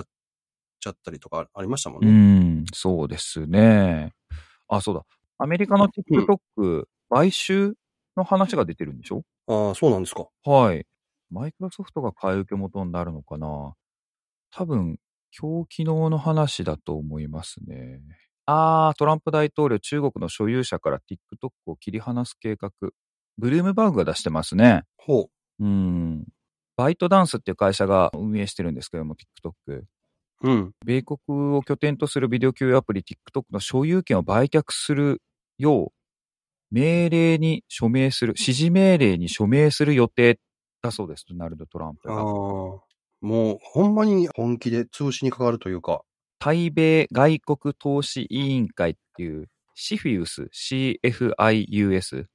[0.88, 2.12] ゃったりとかありましたもんうね。
[2.62, 4.14] ん、そうですね。
[4.68, 5.04] あ、そうだ。
[5.38, 7.74] アメリカの TikTok、買収
[8.18, 9.24] の話が出てるんでしょ？
[9.48, 10.28] ああ、そうなんですか。
[10.44, 10.86] はい。
[11.30, 13.74] マイクロソフトが買い受け元になるのかな？
[14.52, 14.98] 多分、
[15.38, 18.02] 今日昨日の話だと思いますね。
[18.46, 22.72] あー、トランプ大統領、中国の所有者から TikTok を切り離す計画。
[23.38, 24.84] ブルームバーグが出してますね。
[24.98, 25.26] ほう
[25.66, 26.26] ん。
[26.78, 29.84] バイトダンスっていう会社が運営してるんですけども、TikTok。
[30.44, 30.50] う。
[30.50, 30.76] うん。
[30.86, 31.20] 米国
[31.56, 35.22] を拠点とするビデオ共有アプリ TikTok の所有権を売却する
[35.58, 40.40] よう、命令に署名する、指示命令に署名する予定
[40.82, 42.24] だそうです、ドナルド・トランプああ、が。
[43.22, 46.04] もうほんまに本気で潰しにかかるというか。
[46.40, 52.26] 対米外国投資委員会っていう、シフィウス、CFIUS、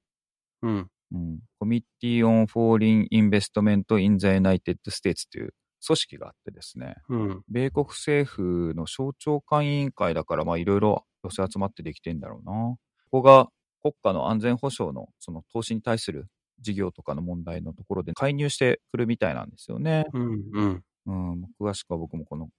[0.63, 0.91] うん。
[1.13, 7.43] うん、 Committee on Foreign Investment in the United States っていう組織があってですね、うん。
[7.49, 12.53] 米国政府の省庁間委員会だから、まあいろいろ寄せ集まってできてんだろうな。
[12.53, 12.79] こ
[13.11, 13.49] こが
[13.83, 16.27] 国家の安全保障のその投資に対する
[16.61, 20.05] 事業とかの問題のところで介入してくるみたいなんですよね。
[20.13, 20.45] うん。
[20.53, 20.83] うん。
[21.07, 22.51] うん、詳しくは僕もこの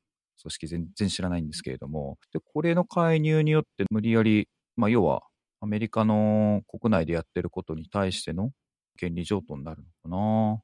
[0.41, 2.17] 組織全然知らないんですけれども。
[2.33, 5.21] で、これの介入によって無理やり、まあ要は
[5.61, 8.51] アメリカの国内でやってることに対しての
[8.97, 10.61] 権利譲渡になるのかな？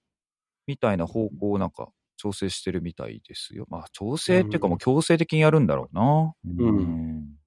[0.67, 3.65] みたいな方向をなんか調整してるみたいですよ。
[3.69, 6.33] まあ調整っていうかもう強制的にやるんだろうな。
[6.45, 7.37] うん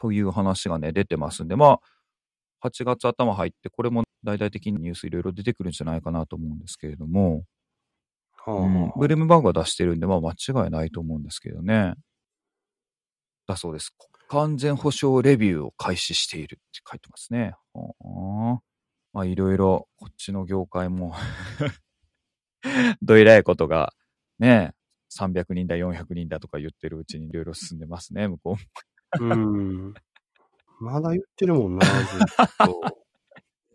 [0.00, 1.80] という話がね、出てますんで、ま
[2.62, 7.42] あ、8月頭入って、これも大々的にニュースいろいろ出てくるんじゃないかなと思うんですけれども、
[8.36, 11.94] はあ、うんブルームバーグが出してるんで、まあ間違いないと思うんですけどね。
[13.48, 13.92] だそうです。
[14.28, 17.54] 国家安全保障レビューを開始しているって書いてますね。
[17.72, 18.60] はあ
[19.14, 21.14] まあいろいろ、こっちの業界も
[23.02, 23.94] どえらいことが、
[24.38, 24.74] ね、
[25.10, 28.56] 300人だ、400人だとか言ってるうちにいろいろ進んでますね、向こ
[29.18, 29.34] うも。
[29.34, 29.94] うん。
[30.80, 32.80] まだ言ってるもんな、ずっと。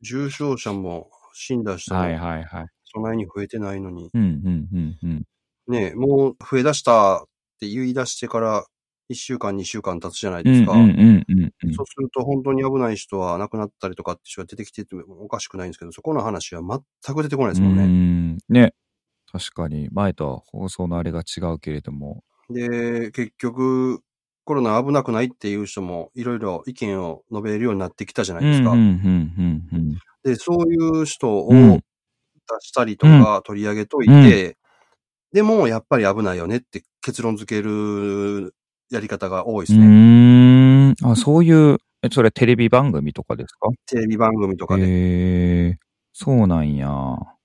[0.04, 2.68] 重症者も死んだ人もはいはいはい。
[2.84, 4.12] そんなに増えてないのに。
[4.14, 5.24] うんうんうんうん。
[5.68, 7.26] ねえもう増え出したっ
[7.60, 8.68] て言い出してから
[9.10, 10.74] 1週間、2週間経つじゃないうんですか。
[10.74, 17.84] うんうんうんうんそうすると本当に危ない人は亡くなったりとかって人が出てきててもおかしくないんですけど、そこの話は全く出てこないですもんね。
[17.84, 18.74] うんね。
[19.32, 22.24] 確かに、前とは放送のあれが違うけれども。
[22.50, 24.02] で、結局、
[24.46, 28.72] コロナ危なくないっていう人もいろいろ意見を述べるようになってきたじゃないですか。
[28.72, 31.82] うんうんうんうんで、そういう人をうん出
[32.62, 34.58] したりとか取り上げといて、
[35.34, 38.54] でもやっぱり危ないよねって結論付ける
[38.94, 39.88] やり方が多いですうね。
[39.88, 40.90] ん。
[40.92, 41.12] うーん。
[41.12, 43.70] あ、そういう、え、それテレビ番組とかですか？
[43.88, 44.84] テレビ番組とかで。
[44.84, 45.78] へえ、
[46.14, 46.90] そうなんや。
[46.90, 47.36] あ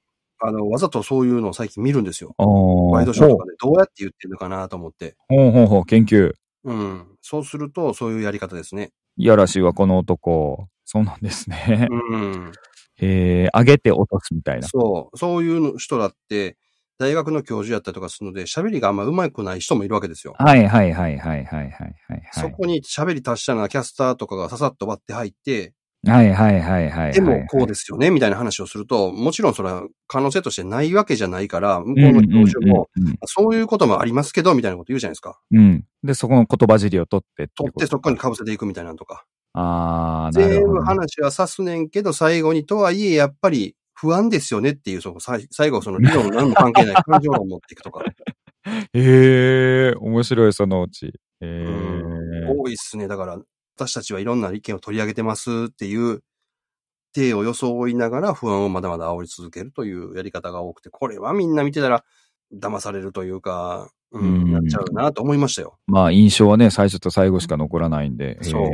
[0.40, 2.34] あの、わざとそういうのを最近見るんですよ。
[2.38, 2.44] あ。
[2.46, 5.16] ワイドショーとかでどうやって言ってるのかなと思って。
[5.28, 6.32] ほうほうほう、研究。
[6.64, 7.06] うん。
[7.22, 8.90] そうすると、そういうやり方ですね。
[9.16, 10.68] いやらしいわ、この男。
[10.84, 11.88] そうなんですね。
[11.90, 12.52] うん。
[12.96, 14.68] へえ、上げて落とすみたいな。
[14.68, 15.18] そう。
[15.18, 16.56] そういう人だって、
[16.98, 20.34] 大学の教授やったりとかするので、喋りがあんま上手くない人もいるわけですよ。
[20.38, 22.22] はいはいはいはいはいはい、はい。
[22.32, 25.74] そこに喋り達者なキャスターとかがささっと割って入って、
[26.06, 27.12] はいはいはいはい。
[27.12, 32.88] でもこうですよね、みたいな話をすると、もちろんそれは可能性としてないわけじゃないから、向こうの教授も、
[33.26, 35.40] そういうこともありますけど、みたいなこと言うじゃないですか。
[35.50, 35.84] うん。
[36.04, 39.24] で、そこの言葉尻を取って取ってそこに被せていくみたいなのとか。
[39.54, 40.60] ああ、なるほど。
[40.60, 48.04] 全部話はさすねんけど、最後にとはいえ、やっぱり不安ですよねっていう、そこ、さい最後その理論何も関係ない感情論を持っていくとか。
[48.92, 51.06] へえ、面白い、そのうち。
[51.06, 51.46] へえ。
[51.64, 53.08] うん多いっすね。
[53.08, 53.38] だから、
[53.76, 56.22] 私たちはいろんな意見を取り上げてますっていう、
[57.12, 62.04] 体を装いながら不安をまだまだ煽り続けるというやり方が多くて、これはみんな見てたら
[62.54, 65.78] 騙されるというか、ううんん、なっちゃうなと思いましたよ。
[65.86, 68.38] まあ、印象はね、最初と最後しか残らないんで。
[68.42, 68.70] そう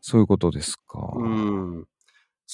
[0.00, 1.12] そういうことですか。
[1.16, 1.84] うん。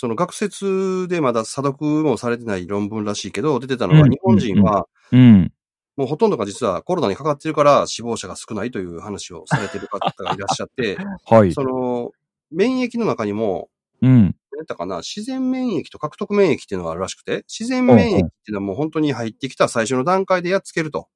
[0.01, 5.53] その学説でまだ査読もされてない論文らしいけど、出てたのはうん日本人はうん。
[5.97, 11.53] もうほとんどが実はコロナにかかってるから死亡者が少ないという話をされてる方がいらっしゃって、 はい。
[11.53, 12.13] その
[12.53, 14.13] 免疫の中にもうん。
[14.13, 21.09] 何やったかな自然免疫と獲得免疫っていうのがあるらしくて、自然免疫っていうのはもう本当に入ってきた最初の段階でやっつけると。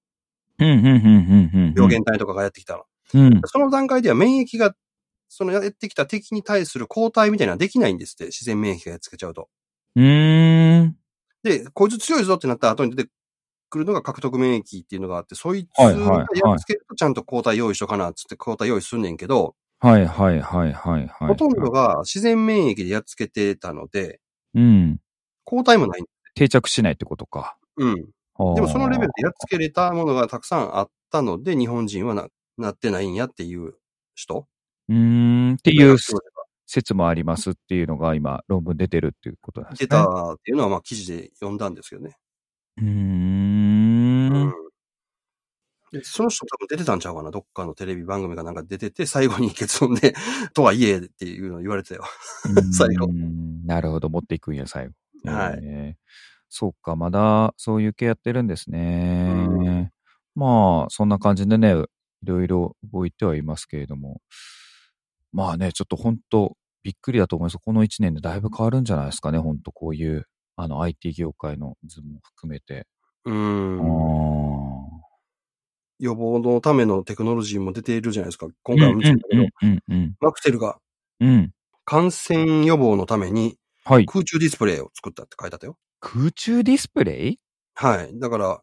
[0.58, 1.74] うん、うん、うん、うん、うん。
[1.76, 2.82] 病原体とかがやってきたら。
[3.14, 3.40] うん。
[3.44, 4.74] その段階では免疫が、
[5.34, 9.48] そのやってきた敵に対する抗体みたいなのはできないんですって、自然免疫がやっつけちゃうと。
[9.96, 10.96] うーん。
[11.42, 13.10] で、こいつ強いぞってなった後に出て
[13.70, 21.28] くるのが獲得免疫っていうのがあって、そいつがやっつけるとちゃんと抗体用意しとかなっつって抗体用意すんねんけど、はい、はい、はい、はい、はい。
[21.28, 24.20] ほとんどが自然免疫でやっつけてたので、
[24.54, 24.98] うん。
[25.44, 26.04] 抗体もない。
[26.34, 27.56] 定着しないってことか。
[27.78, 27.94] うん。
[27.94, 28.02] で
[28.56, 33.74] でもそのレベルでやっつけれたものがたくさんあったので、日本人はななってないんやっていう
[34.14, 34.46] 人
[34.92, 35.54] うーん。
[35.54, 35.96] っていう
[36.66, 39.86] 説もありますっていうのが今、論文出てるっていうことなんですね。
[39.86, 42.16] 出たっていうのはまあ記事で読んだんですけどね。
[42.78, 44.52] うーん。
[45.92, 47.30] でその人多分出てたんちゃうかな？
[47.30, 50.14] どっかのテレビ番組がなんか出てて、最後に結論で、
[50.54, 52.04] とはいえっていうのを言われてたよ。
[52.72, 53.08] 最後
[53.66, 54.94] なるほど、持っていくんや、最後。
[55.24, 56.02] はいえー
[56.54, 59.46] そうか、まだそういう系やってるんですね。
[59.48, 59.90] うん
[60.34, 64.20] まあ、そんな感じでね、いろいろ動いてはいますけれども。
[65.32, 67.58] まあね、ちょっと本当びっくりだと思います。
[67.58, 72.86] この1年でだいぶ変わるんじゃないですかね、本当こういう、あの、IT 業界の図も含めて。
[73.24, 73.78] うあん。
[73.80, 75.02] ー
[76.00, 78.48] 予防のためのテクノロジーも出ているじゃないですか。
[78.64, 80.78] 今回は見てたけど、うんうんうんマクセルが。
[81.84, 84.06] 感染予防のためにはい。
[84.06, 85.76] 空中ディスプレイを作ったって書いてあったよ。
[86.00, 87.38] 空中ディスプレイ？
[87.74, 88.18] はい。
[88.18, 88.60] だから、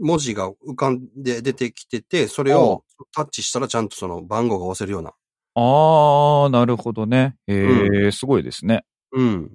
[0.00, 2.84] 文字が浮かんで出てきてて、それを
[3.14, 5.12] タッチしたらちゃんとその番号が押せるような。
[5.54, 7.36] ああ、なるほどね。
[7.46, 8.84] ええすごいですね。
[9.12, 9.50] うん。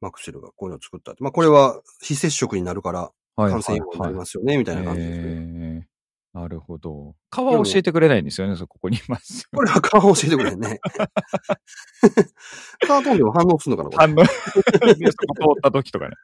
[0.00, 1.14] マクセルがこういうのを作った。
[1.20, 5.24] まあこれは非接触になるからはい感染予防になりますよね、みたいな感じですね。
[5.26, 5.94] ええ
[6.34, 7.14] なるほど。
[7.30, 9.48] 顔は教えてくれないんですよね、そここにいます。
[9.54, 10.80] これは顔教えてくれんね。
[12.88, 16.16] カートンでも反応するのかな反応、でそこ通った時とかね。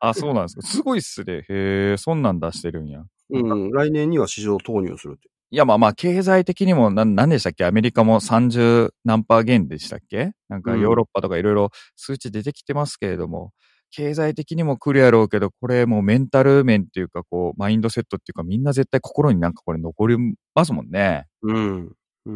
[0.00, 0.62] あ、そうなんですか。
[0.62, 1.44] すごいっすね。
[1.48, 3.04] へえ、そんなん出してるんや。
[3.30, 3.70] うん。
[3.70, 5.28] 来年には市場投入するって。
[5.54, 7.66] いや、まあまあ、経済的にも、なん、なんでしたっけ？
[7.66, 10.32] アメリカも30何パー減でしたっけ？
[10.48, 13.52] なんかうんヨーロッパとかいろいろ数値出てきてますけれども、
[13.90, 20.16] 経済的にも来るやろうけど、これもうメンタル面っていうか、こう、マインドセットっていうか、みんな絶対心になんかこれ残り
[20.54, 21.26] ますもんね。
[21.42, 21.92] うん。
[22.24, 22.32] う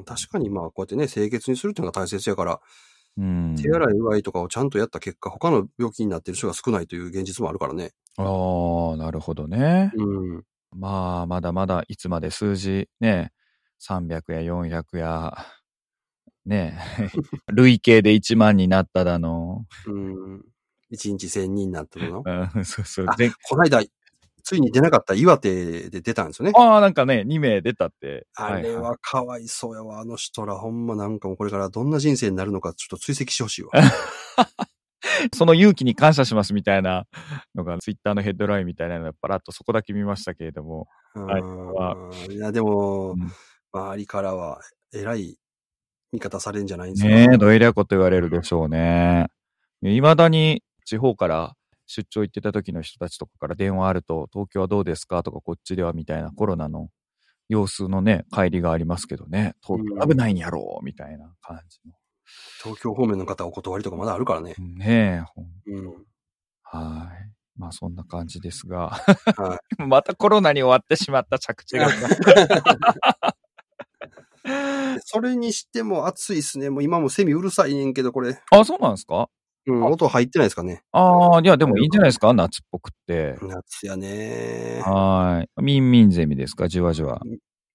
[0.00, 0.04] ん。
[0.04, 2.60] 確かにまあこうやってね、清潔にするっていうのが大切やから、
[3.16, 3.56] うん。
[3.56, 7.92] 手洗いうがいとかをちゃんとやった結果、他の病気になってる人が少ないという現実もあるからね。
[8.18, 8.22] あ
[8.94, 9.92] あ、なるほどね。
[9.96, 10.44] うん。
[10.72, 13.32] まあ、まだまだいつまで数字ね、
[13.80, 15.36] 300や400や、
[16.46, 16.78] ね、
[17.52, 19.66] 累計で1万 になっただの。
[19.86, 20.44] うん。
[20.92, 22.22] 1日1000人になってるの？
[22.26, 23.14] うん、そうそうあ。
[23.16, 23.80] 全この間、
[24.42, 26.52] ついに出なかった岩手で出たんですよね。
[26.56, 28.26] ああ、なんかね、2名出たって。
[28.34, 30.00] あれはかわいそうやわ。
[30.00, 33.70] あの人らほんまなんかもうこれからどんな人生になるのかちょっと追跡してほしいわ。
[35.34, 37.06] その勇気に感謝しますみたいな
[37.54, 40.86] のが、ツイッターのヘッドラインみたいなのがパラッとそこだけ見ましたけれども。
[41.14, 43.30] はいうんいや、でも、うん
[43.72, 44.60] 周りからは、
[44.92, 45.38] えらい
[46.10, 47.08] 見方されるんじゃないんですか？
[47.08, 49.28] ねえ、どえりゃこと言われるでしょうね。
[49.80, 51.54] 未だに地方から
[51.86, 55.22] 出張行ってた時の人たちとかから電話あると、東京はどうですか？
[55.22, 56.88] とか、こっちではみたいなコロナの
[57.48, 61.92] 様子のね、帰りがありますけどね、東京危ないんやろうみたいな感じの。
[62.62, 64.54] 東京方面の方お断りとかまだあるからね。
[64.58, 65.24] ね
[65.66, 65.86] え、うん。
[66.62, 67.30] はい。
[67.56, 68.90] まあそんな感じですが、
[69.36, 71.88] は またコロナに終わってしまった着地が。
[75.04, 76.70] それにしても暑いっすね。
[76.70, 78.40] もう今もセミうるさいねんけど、これ。
[78.50, 79.28] あ、そうなんですか？
[79.66, 80.82] うん、音入ってないですかね。
[80.92, 82.32] ああ、いや、でもいいんじゃないですか？
[82.32, 83.36] 夏っぽくって。
[83.42, 85.62] 夏やねはい。
[85.62, 86.66] ミンミンゼミですか？
[86.68, 87.20] じわじわ。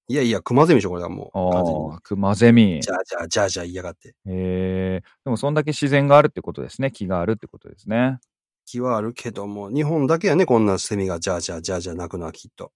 [0.08, 1.52] いやいや、熊ゼミでしょ、これはもう。
[1.52, 2.80] 完全にああ、クマゼミ。
[2.82, 4.14] じゃあじゃあじゃあじゃあ言いやがって。
[4.28, 6.92] ええでもそんだけ自然があるってことですね。
[6.92, 8.20] 気があるってことですね。
[8.66, 12.72] 気はあるけども、日本だけやね、こんなセミがじゃあじゃあじゃあじゃあ鳴くのはきっと。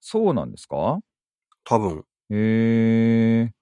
[0.00, 1.00] そうなんですか？
[1.64, 2.04] 多分。
[2.30, 3.52] へえ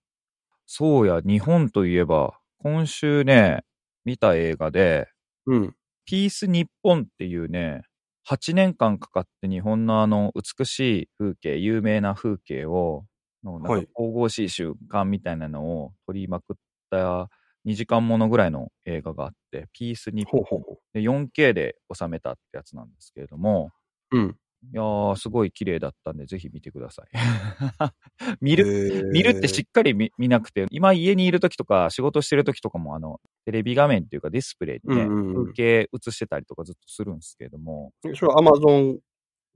[0.66, 3.62] そうや、日本といえば、今週ね、
[4.04, 5.08] 見た映画で、
[5.46, 5.76] うん。
[6.06, 7.82] ピース日本っていうね、
[8.28, 13.04] 8年間かかって日本のあの美しい風景、有名な風景を、
[13.44, 16.56] のなんはいか神々しい瞬間みたいなのを撮りまくっ
[16.90, 17.28] た
[17.64, 23.70] 2時間ものぐらいの映画があって、ピース日本ほうほうほで 4K で収めたってやつなんですけれども、
[24.10, 24.18] う。
[24.18, 24.36] うん。
[24.72, 27.08] いやー、すごい綺麗だったんで、ぜひ見てください。
[28.40, 38.98] 見る、る見るってしっかり見見なくて、今家にいる時とか仕事してる時とかも、あの、テレビ画面っていうかディスプレイにね、うんうんうん風景映してたりとかずっとするんですけれども、それは Amazon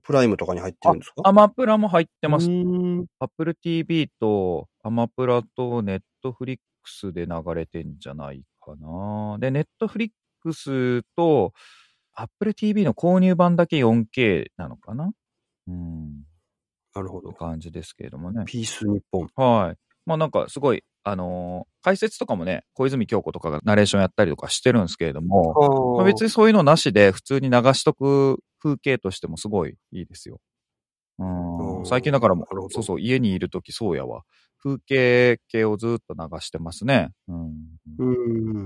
[0.07, 1.21] プライムとかに入ってるんですか？
[1.25, 2.49] アマプラも入ってますう。
[2.49, 9.37] ーん Apple TV とアマプラと Netflix で流れてんじゃないかかな。
[9.39, 11.53] で、ネットフリックスと
[12.13, 15.11] Apple TV の購入版だけ 4K なのかな？
[15.67, 16.23] うん。
[16.95, 17.31] なるほど。
[17.31, 18.43] 感じですけれどもね。
[18.45, 19.29] ピース日本。
[19.35, 19.75] はい。
[20.05, 26.25] まあなんかすごい、あのー解説とかもね、小泉京子とかがナレーションやったりとかしてるんですけれども、まあ、別に。
[26.25, 30.39] にそういうのなしで普通に流しとく風景としてもすごいいいですよ。
[31.19, 31.25] う
[31.81, 34.23] ん最近だからもそうそう、家にいるときそうやわ。
[34.61, 37.09] 風景系をずっと流してますね。
[37.27, 37.55] うん。
[37.97, 38.05] う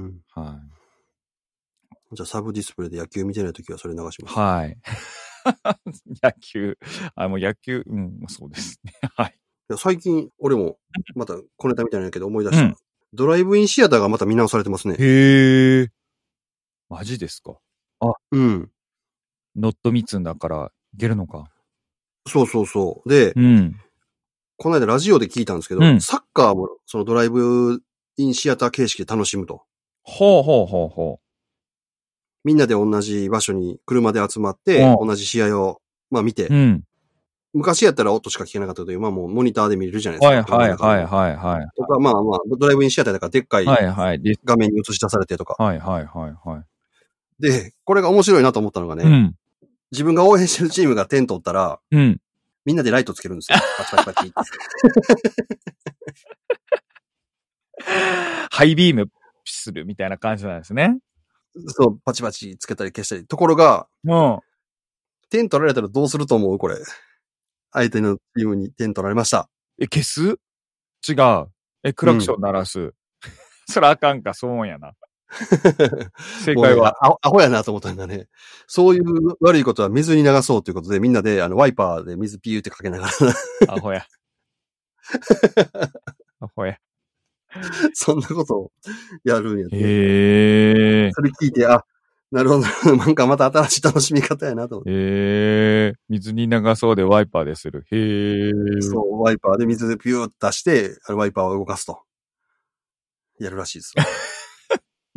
[0.08, 0.20] ん。
[0.32, 0.60] は
[2.12, 2.16] い。
[2.16, 4.38] じゃあサブディスプレイで野球見てないときはそれ流します。
[4.38, 4.78] はい。
[6.24, 6.78] 野球。
[7.16, 8.94] あ、もう野球、うん、そうですね。
[9.16, 9.36] はい。
[9.38, 10.78] いや最近、俺も、
[11.16, 12.64] また小ネタみたいなんやけど思い出した。
[12.66, 12.76] うん
[13.14, 14.96] ドライブインシアターがまた見直されてますね。
[14.98, 15.90] へえ。
[16.88, 17.58] マジですか？
[18.32, 18.72] うん。
[19.56, 21.46] ノットミツンだから、いけるのか。
[22.28, 23.10] そうそうそう。
[23.10, 23.76] で、うん。
[24.58, 27.82] この間ラジオで聞いたんですけど、うんサッカーもそのドライブ
[28.18, 29.64] インシアター形式で楽しむと。
[30.04, 31.20] ほうほうほうほ
[32.44, 36.54] みんなで同じ場所に車で集まって、うん同じ試合を、まあ見て、う。
[36.54, 36.84] うん。
[37.54, 40.56] 昔やったら音しか聞けなかったけど、今はもうモニターで見れるじゃないですか。
[40.56, 41.06] はいはいはいい。
[41.06, 41.68] はいはい。
[41.76, 45.62] とか、まあまあ、ドライブインシアターだからでっかい画面に映し出されてとか。
[45.62, 46.64] はいはいはいはい。
[47.42, 49.36] で、これが面白いなと思ったのがね、うん。
[49.92, 52.18] 自分が応援してるチームが点取ったら、うん。
[52.66, 53.58] みんなでライトつけるんですよ。
[53.78, 54.36] パチパチパチって。
[58.52, 59.10] ハイビーム
[59.46, 61.00] するみたいな感じなんですね。
[61.68, 63.26] そう、パチパチつけたり消したり。
[63.26, 64.40] ところが、うん。
[65.30, 66.58] 点取られたらどうすると思う？
[66.58, 66.78] これ。
[67.72, 69.50] 相手のチームに点取られました。
[69.80, 70.40] え、消す？
[71.10, 71.48] 違う。
[71.84, 72.94] え、クラクション鳴らす。
[73.68, 74.94] そらあかんか、そうやな。
[76.44, 76.98] 正解は。
[77.06, 78.28] アホアホやなと思ったんだね。
[78.68, 79.04] そういう
[79.40, 84.06] 悪いことは水に流そうということで、みんなであのワイパーで水ピューってかけながら、アホや。
[86.40, 86.78] アホや。
[87.94, 88.72] そんなことを
[89.24, 89.76] やるんやって。
[89.76, 91.12] へえ。
[91.14, 91.84] それ聞いて、あ、
[92.32, 92.96] なるほど。
[92.96, 94.92] なんかまた新しい楽しみ方やなと思って。
[94.92, 94.94] へ
[95.88, 95.94] え。
[96.08, 97.86] 水に流そうでワイパーでする。
[97.92, 98.82] へえ。
[98.82, 102.00] そう、ワイパーで水でピューって出して、ワイパーを動かすと。
[103.40, 103.94] やるらしいです。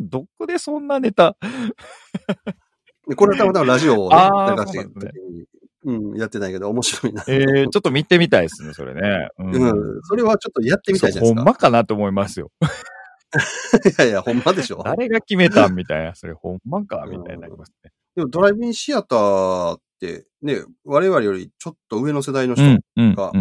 [0.05, 1.35] どこでそんなネタ？
[3.07, 5.45] でこれはたまたまラジオをね、流してる時に、
[5.83, 7.23] うん、やってないけど面白いな。
[7.27, 9.29] えー、ちょっと見てみたいですね、それね。
[9.37, 11.43] ううん、それはちょっとやってみたいじゃないですか。
[11.43, 12.51] まかなと思いますよ。
[13.85, 14.81] いやいや、ほんまでしょ。
[14.83, 16.15] 誰が決めたんみたいな？
[16.15, 17.91] それほんまかみたいになりますね。
[18.15, 22.63] でもドライブインシアターって、ね、我々よりちょっと上の世代の人、
[22.95, 23.31] が。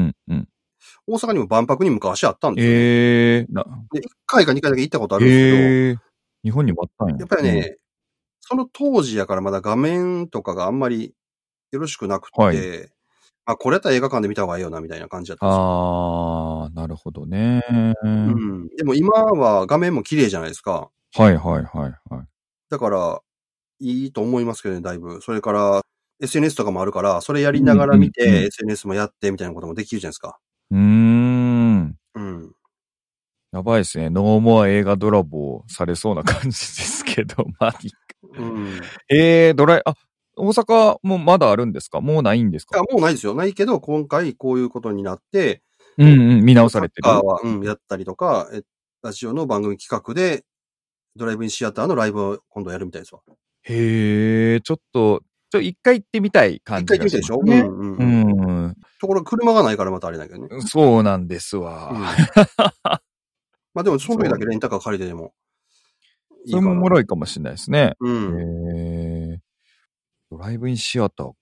[1.06, 2.72] 大阪にも万博に昔あったんですよ。
[2.72, 5.96] えー、な、で、1回か2回だけ行ったことあるんですけど、えー、
[6.44, 7.16] 日本にもあったんや。
[7.18, 7.78] やっぱりね、
[8.40, 11.14] その当時やからまだ画面とかがあんまり
[11.72, 12.88] よろしくなくて、はい
[13.46, 15.52] あ、これやったら映画館で見た方がいいよな、みたいな感じだったうんん。
[15.52, 15.64] ですよ。
[15.64, 17.62] あー、なるほどね。
[18.02, 18.68] うん。
[18.76, 20.88] でも今は画面も綺麗じゃないですか。
[21.14, 22.26] はい、はい、はい、はい。
[22.70, 23.20] だから、
[23.80, 25.20] いいと思いますけどね、だいぶ。
[25.20, 25.82] それから、
[26.20, 30.38] SNS とかもあるから、それやりながら見て、うんうんうん SNS もやって、みたいなこともできるじゃないですか。
[30.70, 31.23] うーん。
[33.54, 33.58] うん。
[33.58, 34.10] やばいですね。
[34.10, 37.98] ノーモア映画ドラボされそうな感じですけど、まあいいか。
[38.38, 38.66] うん。
[38.68, 38.70] い
[39.08, 39.94] えー、ドライ、あ、
[40.36, 42.00] 大阪もまだあるんですか？
[42.00, 42.76] もうないんですか？
[42.78, 43.34] や、もうないですよ。
[43.34, 45.62] ないけど、今回こういうことになって、
[45.98, 47.08] うんうん、見直されてる。
[47.44, 48.62] うん、やったりとか、え
[49.02, 50.44] ラジオの番組企画で、
[51.14, 53.20] ドライブインシアターのライブを今度やるみたいですわ。
[53.62, 57.60] へえ、ちょっと、ちょ、一回行ってみたい感一じが回行ってみたでしょ、ね。
[57.60, 58.64] うんうんうん。
[58.64, 58.74] うん。
[59.00, 60.48] ところが車がないからまたあれだけどね。
[60.62, 61.90] そうなんですわ。
[61.92, 62.04] うん
[63.74, 65.34] まあでも、その時だけレンタカー借りてでも
[66.46, 66.50] いい。
[66.50, 67.94] それもおもろいかもしれないですね。
[68.00, 69.40] うん。
[70.30, 71.34] ドライブインシアターか。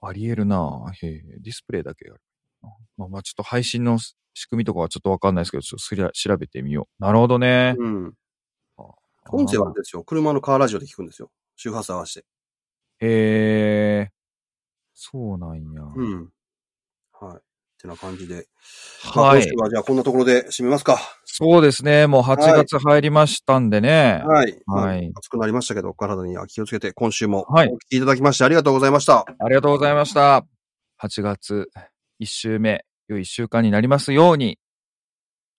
[0.00, 1.22] ありえるなへえ。
[1.40, 2.20] ディスプレイだけやる。
[2.96, 7.02] まあまあちょっと配信の仕組みとかはちょっとわかんないですけど、ちょっとすりゃ調べてみよう。
[7.02, 7.74] なるほどね。
[7.78, 8.14] うん。
[9.30, 10.04] 音声はあれですよ。
[10.04, 11.30] 車のカーラジオで聞くんですよ。
[11.56, 12.26] 周波数合わせて。
[13.00, 14.10] へえ。
[14.94, 15.82] そうなんや。
[15.94, 16.30] うん。
[17.78, 17.82] はい。
[17.82, 18.46] ってな感じで。
[19.14, 19.56] まあはい今週。
[19.56, 20.98] はじゃあこんなところで締めますか。
[21.24, 22.06] そうですね。
[22.06, 24.22] もう8月入りましたんでね。
[24.26, 24.58] はい。
[24.66, 29.24] はいまあ暑くなりましたけど、お体には気をつけて、今週もおはい聞きいただきましてありがとうございました。
[29.38, 30.44] ありがとうございました。
[31.00, 31.70] 8月
[32.20, 34.58] 1週目、良い1週間になりますように。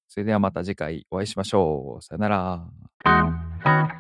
[0.10, 2.02] それではまた次回お会いしましょう。
[2.02, 3.99] さよなら。